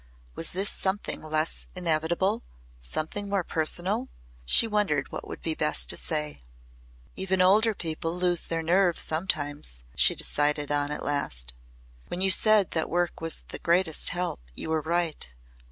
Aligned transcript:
Was 0.33 0.49
this 0.49 0.71
something 0.71 1.21
less 1.21 1.67
inevitable 1.75 2.41
something 2.79 3.29
more 3.29 3.43
personal? 3.43 4.09
She 4.45 4.65
wondered 4.65 5.11
what 5.11 5.27
would 5.27 5.43
be 5.43 5.53
best 5.53 5.91
to 5.91 5.95
say. 5.95 6.41
"Even 7.15 7.39
older 7.39 7.75
people 7.75 8.17
lose 8.17 8.45
their 8.45 8.63
nerve 8.63 8.97
sometimes," 8.97 9.83
she 9.95 10.15
decided 10.15 10.71
on 10.71 10.89
at 10.89 11.05
last. 11.05 11.53
"When 12.07 12.19
you 12.19 12.31
said 12.31 12.71
that 12.71 12.89
work 12.89 13.21
was 13.21 13.43
the 13.49 13.59
greatest 13.59 14.09
help 14.09 14.39
you 14.55 14.71
were 14.71 14.81
right. 14.81 15.35